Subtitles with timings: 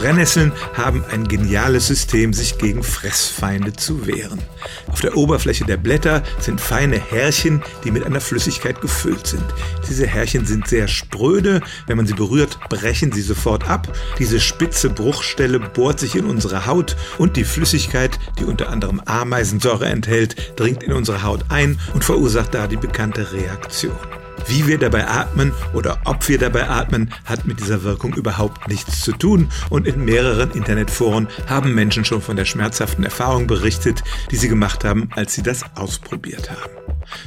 [0.00, 4.40] Brennnesseln haben ein geniales System, sich gegen Fressfeinde zu wehren.
[4.86, 9.44] Auf der Oberfläche der Blätter sind feine Härchen, die mit einer Flüssigkeit gefüllt sind.
[9.90, 11.60] Diese Härchen sind sehr spröde.
[11.86, 13.94] Wenn man sie berührt, brechen sie sofort ab.
[14.18, 19.84] Diese spitze Bruchstelle bohrt sich in unsere Haut und die Flüssigkeit, die unter anderem Ameisensäure
[19.84, 23.98] enthält, dringt in unsere Haut ein und verursacht da die bekannte Reaktion.
[24.50, 29.00] Wie wir dabei atmen oder ob wir dabei atmen, hat mit dieser Wirkung überhaupt nichts
[29.00, 29.48] zu tun.
[29.70, 34.02] Und in mehreren Internetforen haben Menschen schon von der schmerzhaften Erfahrung berichtet,
[34.32, 36.79] die sie gemacht haben, als sie das ausprobiert haben.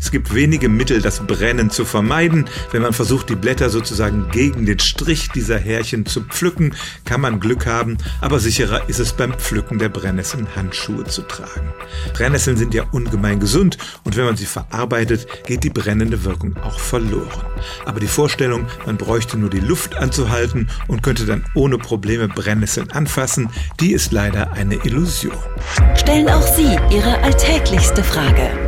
[0.00, 2.46] Es gibt wenige Mittel, das Brennen zu vermeiden.
[2.72, 7.40] Wenn man versucht, die Blätter sozusagen gegen den Strich dieser Härchen zu pflücken, kann man
[7.40, 11.72] Glück haben, aber sicherer ist es beim Pflücken der Brennnesseln Handschuhe zu tragen.
[12.12, 16.78] Brennnesseln sind ja ungemein gesund und wenn man sie verarbeitet, geht die brennende Wirkung auch
[16.78, 17.44] verloren.
[17.84, 22.90] Aber die Vorstellung, man bräuchte nur die Luft anzuhalten und könnte dann ohne Probleme Brennnesseln
[22.90, 25.36] anfassen, die ist leider eine Illusion.
[25.96, 28.67] Stellen auch Sie Ihre alltäglichste Frage